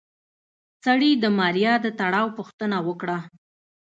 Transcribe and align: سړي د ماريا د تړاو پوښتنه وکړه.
سړي 0.83 1.11
د 1.23 1.25
ماريا 1.37 1.73
د 1.81 1.87
تړاو 1.99 2.27
پوښتنه 2.37 2.77
وکړه. 2.87 3.17